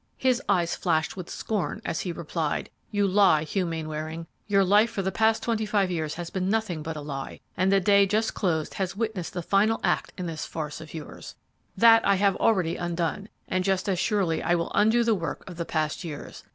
"His 0.17 0.41
eyes 0.49 0.75
flashed 0.75 1.15
with 1.15 1.29
scorn 1.29 1.79
as 1.85 1.99
he 1.99 2.11
replied, 2.11 2.71
'You 2.89 3.05
lie, 3.05 3.43
Hugh 3.43 3.67
Mainwaring! 3.67 4.25
Your 4.47 4.63
life 4.63 4.89
for 4.89 5.03
the 5.03 5.11
past 5.11 5.43
twenty 5.43 5.63
five 5.63 5.91
years 5.91 6.15
has 6.15 6.31
been 6.31 6.49
nothing 6.49 6.81
but 6.81 6.95
a 6.97 7.01
lie, 7.01 7.39
and 7.55 7.71
the 7.71 7.79
day 7.79 8.07
just 8.07 8.33
closed 8.33 8.73
has 8.73 8.95
witnessed 8.95 9.33
the 9.33 9.43
final 9.43 9.79
act 9.83 10.11
in 10.17 10.25
this 10.25 10.47
farce 10.47 10.81
of 10.81 10.95
yours. 10.95 11.35
That 11.77 12.03
I 12.03 12.15
have 12.15 12.35
already 12.37 12.77
undone, 12.77 13.29
and 13.47 13.63
just 13.63 13.87
as 13.87 13.99
surely 13.99 14.41
I 14.41 14.55
will 14.55 14.71
undo 14.73 15.03
the 15.03 15.13
work 15.13 15.47
of 15.47 15.57
the 15.57 15.65
past 15.65 16.03
years. 16.03 16.43